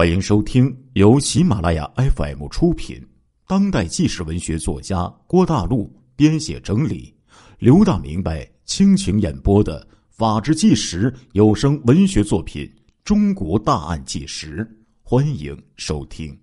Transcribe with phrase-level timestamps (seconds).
[0.00, 3.06] 欢迎收听由喜马拉雅 FM 出品、
[3.46, 7.14] 当代纪实文学作家郭大陆编写整理、
[7.58, 12.64] 刘大明白倾情演播的《法制纪实》有声文学作品
[13.04, 14.64] 《中国大案纪实》，
[15.02, 16.34] 欢迎收听。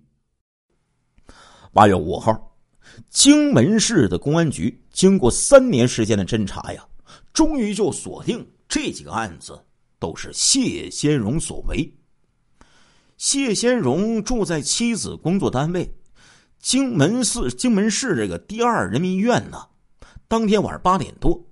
[1.72, 2.56] 八月五号，
[3.10, 6.86] 荆门市的公安局经过三年时间的侦查呀，
[7.32, 9.60] 终于就锁定这几个案子
[9.98, 11.92] 都是谢先荣所为。
[13.18, 15.92] 谢先荣住在妻子工作单位
[16.60, 19.66] 荆门市荆门市这个第二人民医院呢。
[20.28, 21.44] 当天晚上八点多，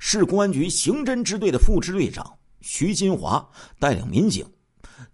[0.00, 2.28] 市公安局刑侦支队的副支队长
[2.60, 3.48] 徐金华
[3.78, 4.44] 带领民警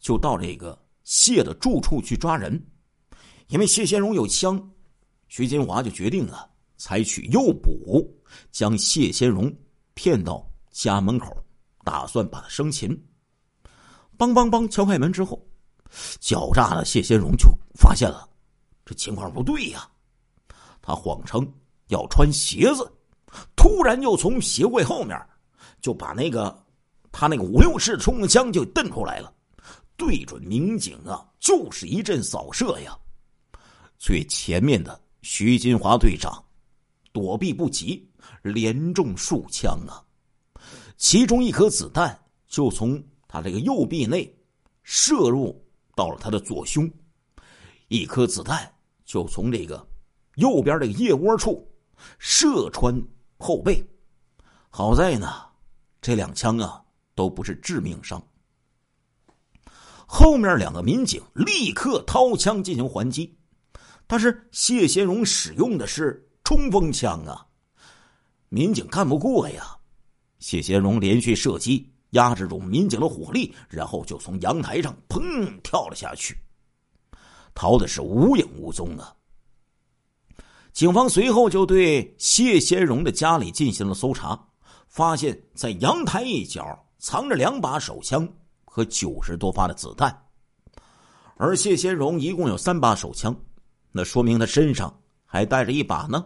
[0.01, 2.59] 就到这个谢的住处去抓人。
[3.49, 4.71] 因为谢先荣有枪，
[5.29, 6.49] 徐金华就决定了
[6.79, 8.11] 采取诱捕，
[8.51, 9.55] 将谢先荣
[9.93, 11.37] 骗到家门口，
[11.85, 12.99] 打算把他生擒。
[14.17, 15.47] 梆梆梆，敲开门之后。
[16.21, 18.29] 狡诈的谢先荣就发现了，
[18.85, 19.89] 这情况不对呀！
[20.81, 21.47] 他谎称
[21.89, 22.91] 要穿鞋子，
[23.57, 25.19] 突然就从鞋柜后面
[25.81, 26.65] 就把那个
[27.13, 29.33] 他那个五六式冲锋枪就瞪出来了，
[29.97, 32.97] 对准民警啊，就是一阵扫射呀！
[33.99, 36.43] 最前面的徐金华队长
[37.13, 38.09] 躲避不及，
[38.43, 40.05] 连中数枪啊！
[40.97, 44.33] 其中一颗子弹就从他这个右臂内
[44.83, 45.65] 射入。
[45.99, 46.89] 到了他的左胸，
[47.89, 48.73] 一颗子弹
[49.05, 49.85] 就从这个
[50.37, 51.69] 右边这个腋窝处
[52.21, 52.95] 射穿
[53.37, 53.85] 后背。
[54.71, 55.45] 好在呢，
[56.01, 56.81] 这两枪啊
[57.17, 58.23] 都不是致命伤。
[60.07, 63.37] 后面两个民警立刻掏枪进行还击，
[64.07, 67.45] 但是谢先荣使用的是冲锋枪啊，
[68.51, 69.77] 民警干不过呀。
[70.39, 71.93] 谢先荣连续射击。
[72.11, 76.37] 压制住民警的火力，然后就从阳台上砰跳了下去，
[77.55, 79.15] 逃的是无影无踪啊！
[80.73, 84.39] 警方随后就对谢先荣的家里进行了搜查，
[84.87, 86.65] 发现，在阳台一角
[86.99, 88.27] 藏着两把手枪
[88.65, 90.27] 和九十多发的子弹，
[91.37, 93.35] 而谢先荣一共有三把手枪，
[93.93, 96.25] 那说明他身上还带着一把呢。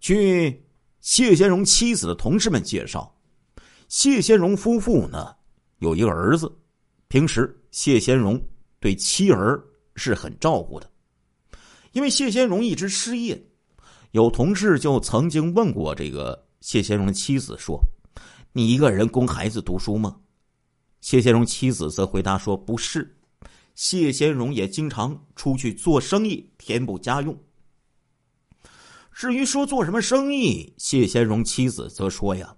[0.00, 0.66] 据
[1.00, 3.14] 谢先荣妻子的同事们介绍。
[3.88, 5.34] 谢先荣夫妇呢
[5.78, 6.50] 有一个儿子，
[7.08, 8.38] 平时谢先荣
[8.78, 9.62] 对妻儿
[9.96, 10.90] 是很照顾的。
[11.92, 13.42] 因为谢先荣一直失业，
[14.10, 17.82] 有同事就曾经问过这个谢先荣的妻子说
[18.52, 20.20] ：“你一个人供孩子读书吗？”
[21.00, 23.16] 谢先荣妻子则回答说：“不是，
[23.74, 27.36] 谢先荣也经常出去做生意填补家用。”
[29.14, 32.54] 至于说做什么生意，谢先荣妻子则说：“呀。”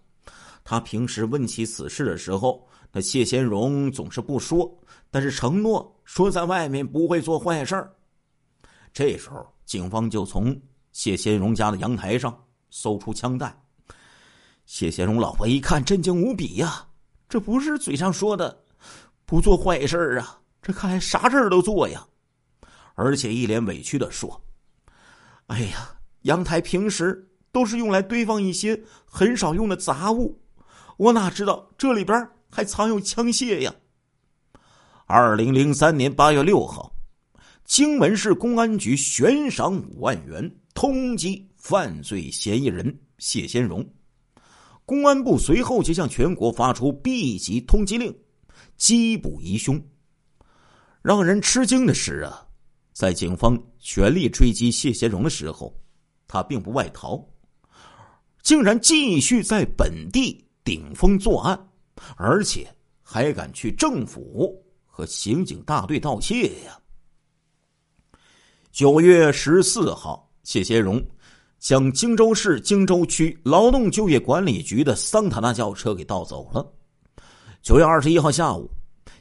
[0.70, 4.72] 他平时问起此事的时候，那谢先荣总是不说，
[5.10, 7.92] 但是承诺说在外面不会做坏事儿。
[8.92, 10.56] 这时候，警方就从
[10.92, 13.52] 谢先荣家的阳台上搜出枪弹。
[14.64, 16.86] 谢先荣老婆一看，震惊无比呀！
[17.28, 18.56] 这不是嘴上说的
[19.26, 22.06] 不做坏事啊，这看来啥事儿都做呀！
[22.94, 24.40] 而且一脸委屈的说
[25.48, 30.40] ：“哎呀，阳台平时都是用来堆放一些很少用的杂物。”
[31.00, 33.74] 我哪知道这里边还藏有枪械呀！
[35.06, 36.94] 二零零三年八月六号，
[37.64, 43.82] 荆门市公安局悬赏五万元通缉犯罪嫌疑人谢先荣。
[44.84, 48.14] 公安部随后就向全国发出 B 级通缉令，
[48.78, 49.82] 缉捕疑凶。
[51.00, 52.46] 让人吃惊的是啊，
[52.92, 55.74] 在警方全力追击谢先荣的时候，
[56.28, 57.26] 他并不外逃，
[58.42, 60.46] 竟然继续在本地。
[60.64, 61.68] 顶风作案，
[62.16, 62.72] 而且
[63.02, 66.78] 还敢去政府和刑警大队盗窃呀！
[68.70, 71.04] 九月十四号，谢先荣
[71.58, 76.66] 将荆州市荆州区劳动就业管理局的桑塔纳轿车给盗走了。
[77.62, 78.70] 九月二十一号下午，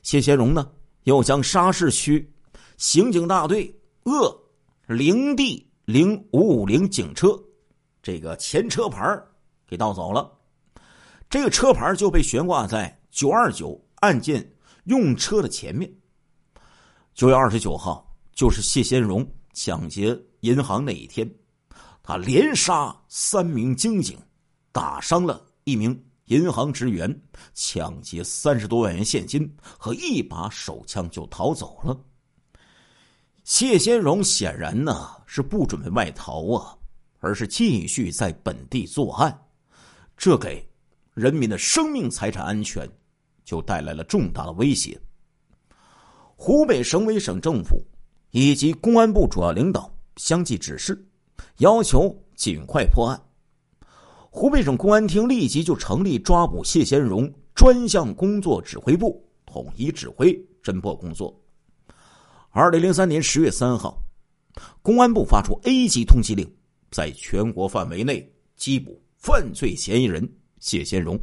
[0.03, 0.69] 谢先荣呢
[1.03, 2.31] 又将沙市区
[2.77, 3.73] 刑警大队
[4.03, 4.39] 鄂
[4.87, 7.37] 零 D 零五五零警车
[8.01, 9.19] 这个前车牌
[9.67, 10.31] 给盗走了。
[11.29, 14.51] 这个车牌就被悬挂在九二九案件
[14.85, 15.91] 用车的前面。
[17.13, 21.29] 九月二十九号，就是谢先荣抢劫银行那一天，
[22.01, 24.17] 他连杀三名警警，
[24.71, 27.21] 打伤了一名银行职员，
[27.53, 31.95] 抢劫三十多万元现金和一把手枪就逃走了。
[33.43, 36.75] 谢先荣显然呢是不准备外逃啊，
[37.19, 39.45] 而是继续在本地作案，
[40.17, 40.67] 这给。
[41.19, 42.89] 人民的生命财产安全
[43.43, 44.97] 就带来了重大的威胁。
[46.37, 47.83] 湖北省委省政府
[48.31, 51.05] 以及公安部主要领导相继指示，
[51.57, 53.21] 要求尽快破案。
[54.29, 60.33] 湖北省公安厅立即就成立抓捕谢先荣专项工作指挥部，统一指挥
[60.63, 61.37] 侦破工作。
[62.51, 64.01] 二零零三年十月三号，
[64.81, 66.49] 公安部发出 A 级通缉令，
[66.91, 70.25] 在全国范围内缉捕犯罪嫌疑人
[70.59, 71.19] 谢先荣。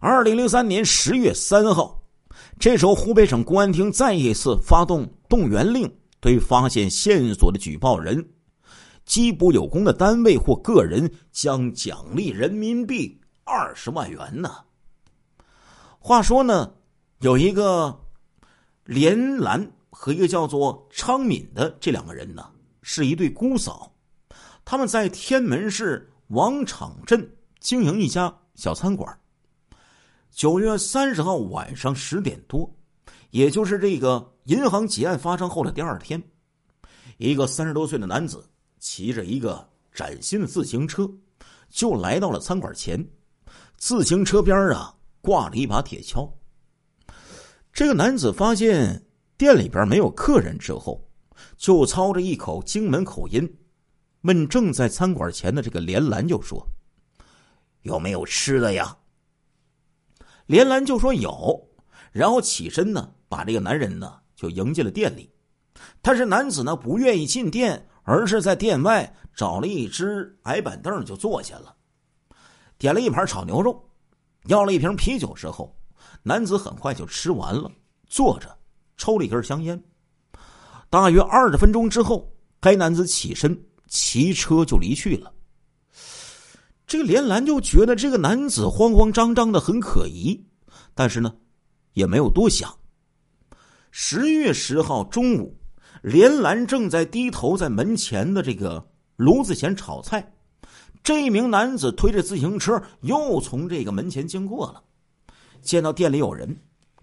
[0.00, 2.02] 二零零三年十月三号，
[2.58, 5.90] 这时候湖北省公安厅再一次发动动员令，
[6.20, 8.28] 对发现线索的举报人。
[9.06, 14.50] 缉捕有功的单位或个人，将奖励人民币二十万元呢。
[15.98, 16.74] 话说呢，
[17.20, 17.98] 有一个
[18.84, 22.46] 连兰和一个叫做昌敏的这两个人呢，
[22.82, 23.94] 是一对姑嫂，
[24.64, 27.33] 他们在天门市王场镇
[27.64, 29.18] 经营一家小餐馆。
[30.30, 32.70] 九月三十号晚上十点多，
[33.30, 36.22] 也就是这个银行劫案发生后的第二天，
[37.16, 38.44] 一个三十多岁的男子。
[38.80, 41.10] 骑着一个崭新的自行车，
[41.70, 43.02] 就来到了餐馆前。
[43.78, 46.30] 自行车边啊挂了一把铁锹。
[47.72, 49.02] 这个男子发现
[49.38, 51.02] 店里边没有客人之后，
[51.56, 53.56] 就操着一口荆门口音，
[54.20, 56.62] 问正在餐馆前的这个连兰就说
[57.84, 58.94] ：“有没有吃的呀？”
[60.44, 61.66] 连兰就说有，
[62.12, 65.32] 然后起身呢，把这个男人呢就迎进了店里。
[66.02, 67.88] 但是男子呢不愿意进店。
[68.06, 71.74] 而是在店外找了一只矮板凳就坐下了，
[72.76, 73.82] 点了一盘炒牛肉，
[74.44, 75.74] 要了一瓶啤酒之后，
[76.22, 77.72] 男子很快就吃完了，
[78.06, 78.54] 坐着
[78.98, 79.82] 抽了一根香烟。
[80.90, 83.58] 大约二十分钟之后，该男子起身
[83.88, 85.32] 骑车就离去了。
[86.94, 90.46] 这个连兰就觉得这个男子慌慌张张的很可疑，
[90.94, 91.34] 但是呢，
[91.94, 92.72] 也没有多想。
[93.90, 95.58] 十月十号中午。
[96.02, 100.34] 连兰正在低头在门前的这个炉子前炒菜，
[101.02, 104.80] 这一名男子推着自行车又从这个门前经过了，
[105.62, 106.56] 见到店里有人，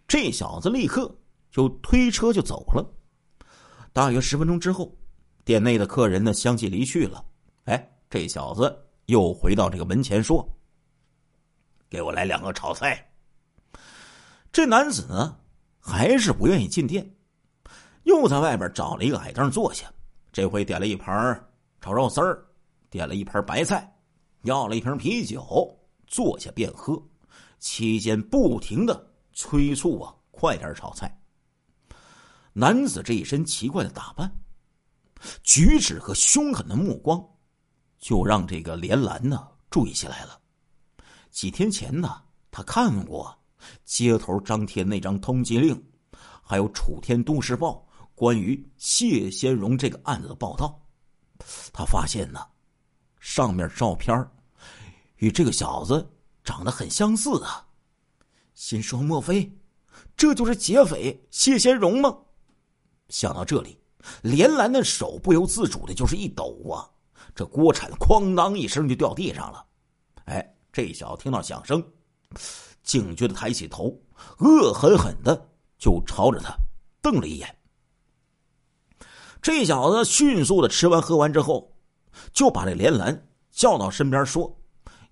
[0.08, 1.14] 这小子立刻
[1.52, 2.90] 就推车就走了。
[3.92, 4.96] 大约十分钟之后，
[5.44, 7.26] 店内的客人呢相继离去了。
[7.66, 8.74] 哎，这小子
[9.12, 10.48] 又回到这个门前说
[11.90, 13.12] ：“给我来两个炒菜。”
[14.54, 15.38] 这男子呢
[15.80, 17.14] 还是不愿意进店。
[18.04, 19.92] 又在外边找了一个矮凳坐下，
[20.32, 21.14] 这回点了一盘
[21.82, 22.44] 炒肉丝儿，
[22.90, 23.94] 点了一盘白菜，
[24.44, 25.78] 要了一瓶啤酒，
[26.08, 27.00] 坐下便喝，
[27.60, 31.22] 期间不停的催促啊，快点炒菜。
[32.54, 34.32] 男子这一身奇怪的打扮，
[35.44, 37.22] 举止和凶狠的目光，
[38.02, 40.38] 就让这个连兰呢注意起来了。
[41.30, 42.22] 几天前呢，
[42.52, 43.34] 他看过
[43.86, 45.82] 街头张贴那张通缉令，
[46.44, 47.88] 还有《楚天都市报》。
[48.14, 50.80] 关于谢先荣这个案子的报道，
[51.72, 52.40] 他发现呢，
[53.20, 54.30] 上面照片
[55.16, 56.08] 与这个小子
[56.44, 57.66] 长得很相似啊，
[58.54, 59.52] 心说莫非
[60.16, 62.16] 这就是劫匪谢先荣吗？
[63.10, 63.76] 想到这里，
[64.22, 66.86] 连兰的手不由自主的就是一抖啊，
[67.34, 69.66] 这锅铲哐当一声就掉地上了。
[70.26, 71.84] 哎，这小子听到响声，
[72.84, 73.98] 警觉的抬起头，
[74.40, 76.56] 恶狠狠的就朝着他
[77.02, 77.58] 瞪了一眼。
[79.42, 81.74] 这小子迅速的吃完喝完之后，
[82.32, 84.56] 就把这连兰叫到身边说：“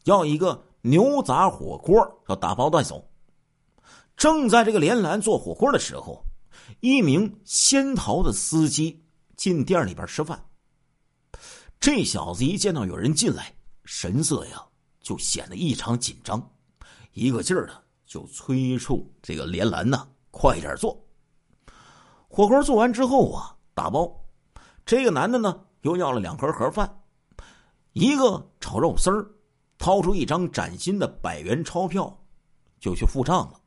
[0.05, 3.09] 要一个牛杂火锅，要打包带走。”
[4.15, 6.23] 正在这个连兰做火锅的时候，
[6.81, 9.03] 一名仙桃的司机
[9.35, 10.45] 进店里边吃饭。
[11.79, 13.53] 这小子一见到有人进来，
[13.85, 14.63] 神色呀
[14.99, 16.51] 就显得异常紧张，
[17.13, 21.01] 一个劲儿的就催促这个连兰呐快点做。
[22.27, 23.55] 火锅做完之后啊。
[23.73, 24.13] 打包，
[24.85, 27.01] 这个男的呢又要了两盒盒饭，
[27.93, 29.25] 一个炒肉丝儿，
[29.77, 32.21] 掏出一张崭新的百元钞票，
[32.77, 33.61] 就去付账了。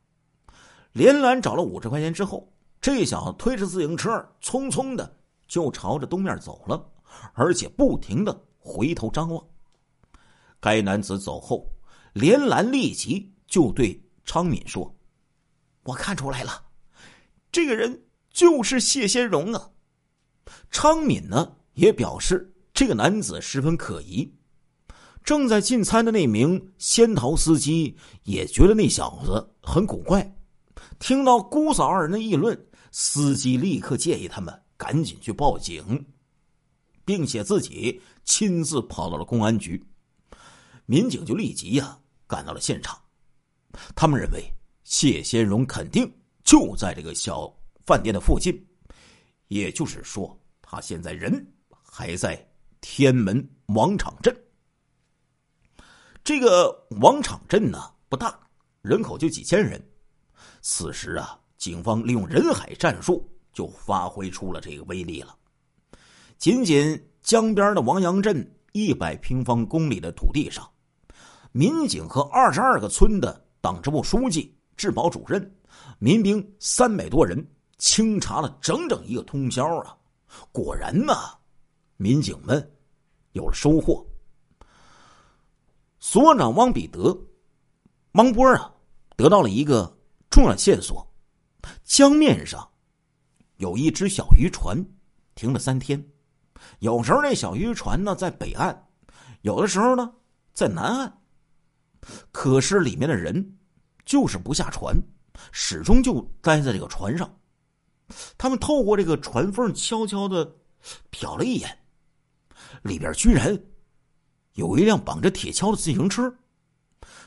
[0.92, 4.10] 连兰找了五十块钱之后，这小子推着自行车
[4.42, 5.16] 匆匆的
[5.48, 6.91] 就朝着东面走了，
[7.34, 9.44] 而且不停的回头张望。
[10.60, 11.66] 该男子走后，
[12.12, 14.94] 连兰立即就对昌敏说
[15.84, 16.62] ：“我看出来了，
[17.50, 19.70] 这个人就是谢先荣啊。”
[20.70, 24.32] 昌敏呢也表示这个男子十分可疑。
[25.24, 30.36] 正在进餐的那名仙桃司机也觉得那小子很古怪。
[30.98, 36.04] 听到姑嫂二人的议论，司机立刻建议他们赶紧去报警，
[37.04, 39.82] 并且自己亲自跑到了公安局。
[40.86, 43.00] 民警就立即呀赶到了现场。
[43.94, 44.44] 他们认为
[44.84, 46.12] 谢先荣肯定
[46.44, 47.52] 就在这个小
[47.86, 48.66] 饭店的附近，
[49.48, 51.46] 也就是说，他现在人
[51.82, 52.46] 还在
[52.80, 54.36] 天门王场镇。
[56.24, 57.78] 这个王场镇呢
[58.08, 58.38] 不大，
[58.82, 59.82] 人口就几千人。
[60.60, 65.36] 此时啊，警方利用人海战术就发挥出了这个威力了。
[66.42, 70.68] 仅仅江边的王阳镇一百平方公里的土地上，
[71.52, 75.54] 民警和二十二个村的党支部书记、治保主任、
[76.00, 79.96] 民兵三百多人清查了整整一个通宵啊！
[80.50, 81.14] 果然呢，
[81.96, 82.72] 民警们
[83.34, 84.04] 有了收获。
[86.00, 87.16] 所长汪彼得、
[88.14, 88.68] 汪波啊，
[89.16, 89.96] 得到了一个
[90.28, 91.06] 重要线索：
[91.84, 92.68] 江面上
[93.58, 94.84] 有一只小渔船
[95.36, 96.04] 停了三天。
[96.80, 98.76] 有时候那小渔船呢在北岸，
[99.42, 100.12] 有的时候呢
[100.52, 101.20] 在南岸。
[102.30, 103.58] 可是里面的人
[104.04, 104.96] 就是不下船，
[105.52, 107.38] 始终就待在这个船上。
[108.36, 110.56] 他们透过这个船缝悄悄的
[111.10, 111.78] 瞟了一眼，
[112.82, 113.58] 里边居然。
[114.54, 116.30] 有一辆绑着铁锹的自行车，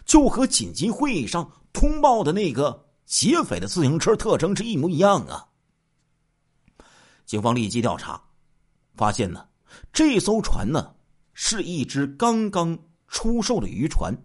[0.06, 5.48] 就和紧急会议上通报的那个劫匪的自行车特征是一模一样啊！
[7.26, 8.22] 警方立即调查，
[8.96, 9.48] 发现呢，
[9.94, 10.94] 这艘船呢
[11.34, 14.16] 是一只刚刚出售的渔船。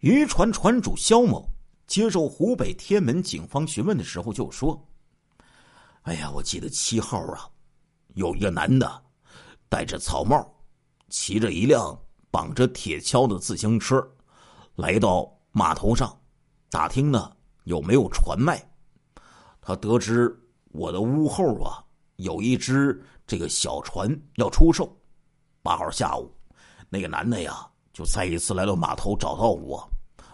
[0.00, 1.48] 渔船船主肖某
[1.86, 4.86] 接受湖北天门警方询问的时候就说
[6.02, 7.48] ：“哎呀，我记得七号啊，
[8.14, 9.02] 有一个男的
[9.68, 10.50] 戴着草帽。”
[11.10, 11.96] 骑着一辆
[12.28, 14.04] 绑着铁锹的自行车，
[14.74, 16.18] 来到码头上，
[16.70, 17.30] 打听呢
[17.64, 18.60] 有没有船卖。
[19.60, 20.36] 他得知
[20.72, 21.83] 我的屋后啊
[22.16, 24.94] 有一只这个小船要出售。
[25.62, 26.32] 八号下午，
[26.88, 29.88] 那个男的呀就再一次来到码头找到我，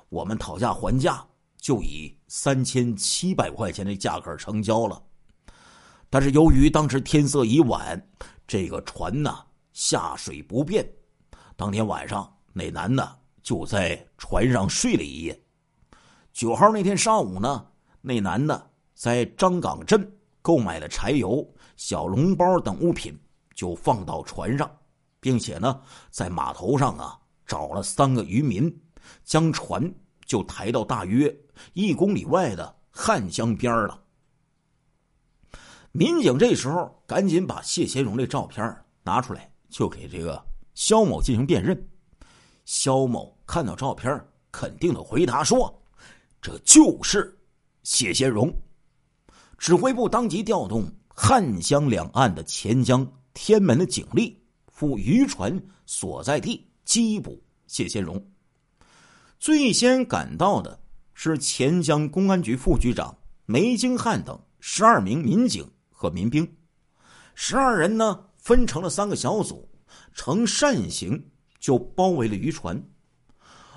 [0.09, 1.25] 我们讨价还价，
[1.57, 5.03] 就以三千七百块钱的价格成交了。
[6.09, 8.09] 但是由于当时天色已晚，
[8.47, 9.45] 这个船呢。
[9.73, 10.87] 下水不便，
[11.57, 15.43] 当天晚上那男的就在船上睡了一夜。
[16.33, 17.65] 九号那天上午呢，
[18.03, 23.19] 那男的在张岗镇购买了柴油、小笼包等物品，
[23.55, 24.71] 就放到船上，
[25.21, 25.81] 并且呢，
[26.11, 28.71] 在码头上啊找了三个渔民，
[29.25, 29.93] 将船
[30.27, 31.35] 就抬到大约
[31.73, 34.03] 一公里外的汉江边了。
[35.93, 39.51] 民警这时候赶紧把谢贤荣的照片拿出来。
[39.71, 40.45] 就给这个
[40.75, 41.89] 肖某进行辨认，
[42.65, 44.21] 肖某看到照片，
[44.51, 45.73] 肯定的回答说
[46.43, 47.39] ：“这就是
[47.85, 48.53] 谢先荣。”
[49.61, 58.21] 指挥部当即调动汉江两岸的钱江、天门的警力赴渔船所在地缉捕谢先荣。
[59.39, 60.81] 最先赶到的
[61.13, 63.15] 是钱江公安局副局长
[63.45, 66.51] 梅京汉等十二名民警和民兵，
[67.35, 68.25] 十二人呢。
[68.41, 69.69] 分成了三个小组，
[70.15, 71.23] 呈扇形
[71.59, 72.83] 就包围了渔船。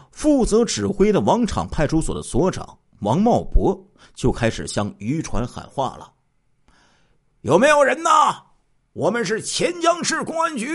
[0.09, 3.77] 负责指挥的王场派出所的所长王茂博
[4.13, 6.13] 就开始向渔船喊话了
[7.41, 8.41] ：“有没有人呐？
[8.93, 10.67] 我们是潜江市公安局。”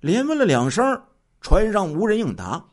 [0.00, 1.00] 连问了两声，
[1.40, 2.64] 船上无人应答。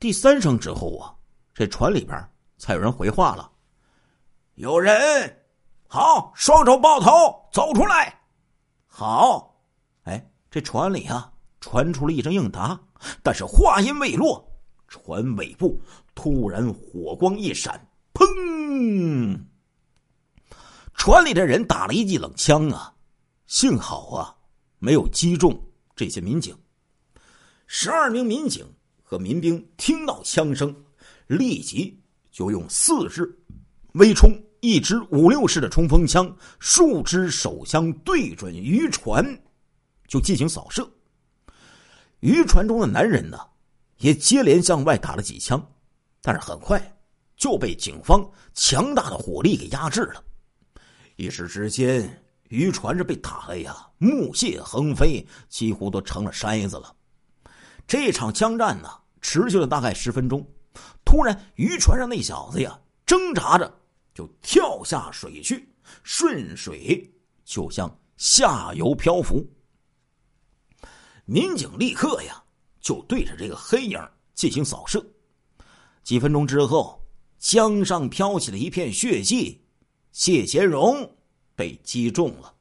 [0.00, 1.14] 第三声之后啊，
[1.54, 3.50] 这船里边才有人回话了
[4.54, 5.44] ：“有人，
[5.86, 8.20] 好，双手抱头，走出来。”
[8.86, 9.56] 好，
[10.02, 12.80] 哎，这船里啊传出了一声应答，
[13.22, 14.44] 但是话音未落，
[14.88, 15.80] 船尾部
[16.14, 19.38] 突然火光一闪，砰！
[20.94, 22.94] 船里的人打了一记冷枪啊，
[23.46, 24.36] 幸好啊
[24.78, 25.60] 没有击中
[25.94, 26.56] 这些民警。
[27.66, 28.64] 十二名民警
[29.02, 30.74] 和民兵听到枪声，
[31.26, 33.38] 立即就用四支
[33.94, 34.30] 微冲。
[34.60, 39.22] 一支五六式的冲锋枪，数支手枪对准渔船，
[40.08, 40.90] 就进行扫射。
[42.20, 43.38] 渔船中的男人呢，
[43.98, 45.62] 也接连向外打了几枪，
[46.26, 46.80] 但是很快
[47.36, 50.24] 就被警方强大的火力给压制了。
[51.16, 56.96] 一时之间，渔船是被打的呀，木屑横飞，几乎都成了筛子了。
[57.86, 58.88] 这场枪战呢，
[59.20, 60.42] 持续了大概十分钟。
[61.04, 63.80] 突然，渔船上那小子呀，挣扎着。
[64.14, 65.68] 就跳下水去，
[66.04, 67.12] 顺水
[67.44, 69.44] 就向下游漂浮。
[71.26, 72.42] 民警立刻呀，
[72.80, 74.00] 就对着这个黑影
[74.32, 75.04] 进行扫射。
[76.04, 77.02] 几分钟之后，
[77.38, 79.62] 江上飘起了一片血迹，
[80.12, 81.16] 谢贤荣
[81.56, 82.54] 被击中了。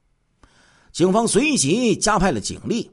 [0.93, 2.89] 警方随即加派了警力，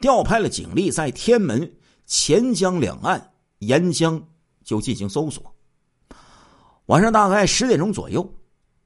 [0.00, 4.22] 调派了警力在天门、钱江两岸沿江
[4.62, 5.54] 就进行搜索。
[6.86, 8.34] 晚上大概十点钟左右，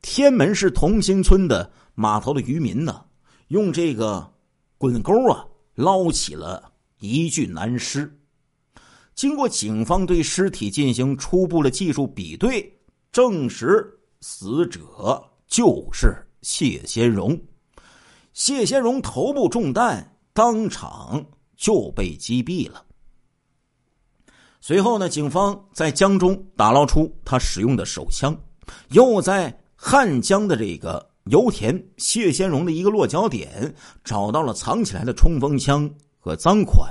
[0.01, 3.05] 天门市同心村的码头的渔民呢，
[3.49, 4.33] 用这个
[4.77, 5.45] 滚钩啊
[5.75, 8.15] 捞起了一具男尸。
[9.19, 12.73] 经过警方对尸体进行初步的技术比对，
[13.11, 13.85] 证实
[14.21, 17.37] 死者就是谢先荣。
[18.33, 22.85] 谢先荣头部中弹，当场就被击毙了。
[24.61, 28.33] 随后呢，警方在江中打捞出他使用的手枪，
[28.91, 36.89] 又在汉江的这个油田谢先荣的一个落脚点找到了藏起来的冲锋枪和赃款，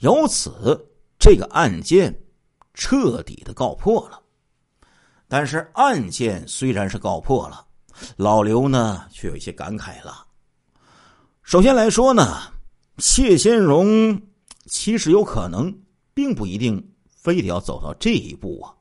[0.00, 0.84] 由此
[1.18, 2.16] 这个案件
[2.74, 4.20] 彻底的告破了。
[5.28, 7.66] 但是案件虽然是告破了，
[8.16, 10.26] 老刘呢却有一些感慨了。
[11.42, 12.52] 首先来说呢，
[12.98, 14.20] 谢先荣
[14.66, 15.72] 其实有可能。
[16.16, 18.72] 并不一定非得要走到这一步啊，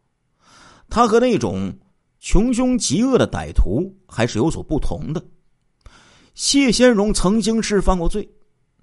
[0.89, 1.77] 他和那种
[2.21, 5.21] 穷凶极恶的歹徒还是有所不同的。
[6.33, 8.25] 谢先荣曾经是犯过罪，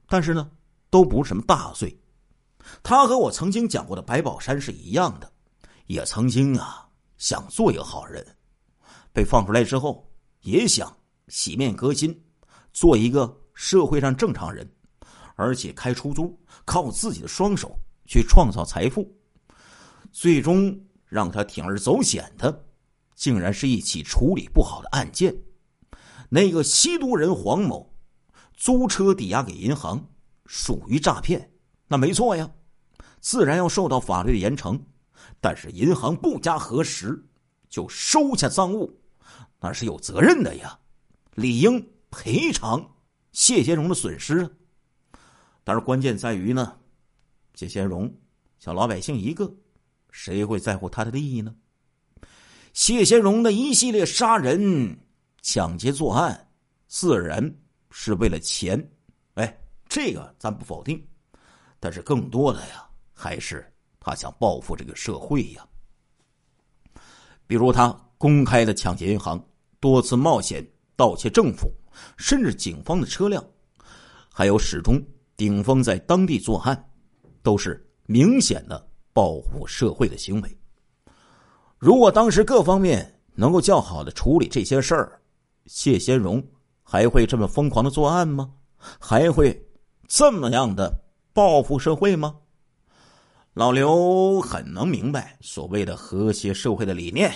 [0.06, 0.50] 但是呢，
[0.90, 1.98] 都不是什么大罪。
[2.82, 5.32] 他和我曾经讲过的白宝山是一样的，
[5.86, 6.88] 也曾经啊
[7.18, 8.26] 想做一个好人，
[9.12, 10.96] 被放出来之后也想
[11.28, 12.22] 洗面革新，
[12.72, 14.70] 做一个社会上正常人，
[15.36, 17.78] 而且开出租，靠自己的双手。
[18.04, 19.10] 去创造财富，
[20.10, 22.66] 最终让他铤而走险的，
[23.14, 25.34] 竟然是一起处理不好的案件。
[26.28, 27.94] 那个吸毒人黄某
[28.54, 30.04] 租车抵押给银行，
[30.46, 31.51] 属于诈骗，
[31.92, 32.50] 那没错呀，
[33.20, 34.80] 自然要受到法律的严惩。
[35.42, 37.22] 但是银行不加核实
[37.68, 38.98] 就收下赃物，
[39.60, 40.78] 那是有责任的呀，
[41.34, 42.82] 理应赔偿
[43.32, 44.48] 谢先荣的损失。
[45.62, 46.78] 但是关键在于呢。
[47.54, 48.10] 谢先荣，
[48.58, 49.54] 小老百姓一个，
[50.10, 51.54] 谁会在乎他的利益呢？
[52.72, 54.98] 谢先荣的一系列杀人、
[55.42, 56.48] 抢劫作案，
[56.86, 57.54] 自然
[57.90, 58.90] 是为了钱。
[59.34, 59.54] 哎，
[59.86, 61.06] 这个咱不否定，
[61.82, 63.68] 但是更多的呀，还是
[63.98, 65.66] 他想报复这个社会呀。
[67.48, 69.44] 比如他公开的抢劫银行，
[69.80, 70.64] 多次冒险
[70.94, 71.68] 盗窃政府
[72.16, 73.44] 甚至警方的车辆，
[74.32, 75.04] 还有始终
[75.36, 76.88] 顶风在当地作案。
[77.42, 80.58] 都是明显的报复社会的行为。
[81.76, 85.20] 如果当时各方面能够较好的处理这些事儿，
[85.66, 86.40] 谢先荣
[86.84, 88.52] 还会这么疯狂的作案吗？
[89.00, 89.60] 还会
[90.06, 91.01] 这么样的
[91.32, 92.36] 报复社会吗？
[93.54, 97.32] 老刘很能明白所谓的和谐社会的理念，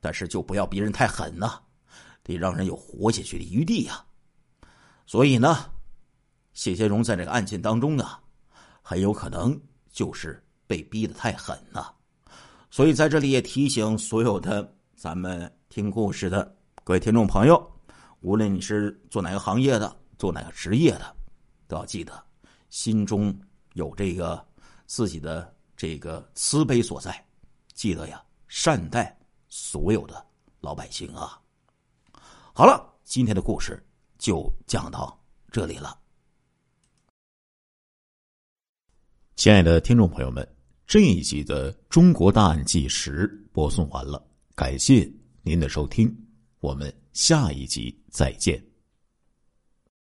[0.00, 1.60] 但是就不要逼人太狠呐，
[2.22, 4.04] 得让人有活下去的余地呀。
[5.06, 5.70] 所以呢，
[6.52, 8.20] 谢先荣在这个案件当中啊。
[8.80, 11.94] 很有可能就是被逼得太狠了，
[12.70, 17.70] 所以在这里也提醒所有的咱们听故事的各位听众朋友，
[18.20, 21.14] 无论你是做哪个行业的，做哪个职业的，
[21.66, 22.24] 都要记得
[22.70, 23.36] 心中
[23.74, 24.46] 有这个
[24.86, 27.26] 自己的这个慈悲所在，
[27.74, 29.16] 记得呀，善待
[29.48, 30.26] 所有的
[30.60, 31.40] 老百姓啊。
[32.54, 33.80] 好了，今天的故事
[34.18, 35.18] 就讲到
[35.50, 35.98] 这里了。
[39.36, 40.46] 亲爱的听众朋友们，
[40.84, 44.20] 这一集的《中国大案纪实》播送完了，
[44.56, 45.08] 感谢
[45.42, 46.12] 您的收听，
[46.58, 48.67] 我们下一集再见。